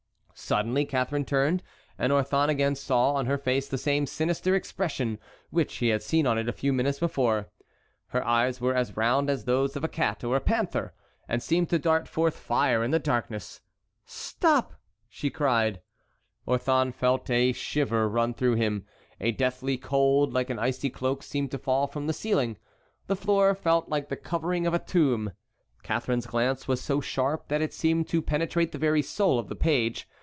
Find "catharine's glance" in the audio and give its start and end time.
25.83-26.67